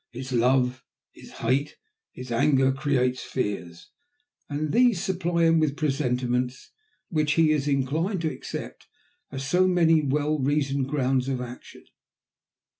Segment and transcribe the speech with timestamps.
[0.09, 1.77] His love, his hate,
[2.11, 3.91] his anger create fears,
[4.49, 6.71] and these supply him with presentiments
[7.09, 8.87] which he is inclined to accept
[9.31, 11.83] as so many well reasoned grounds of action.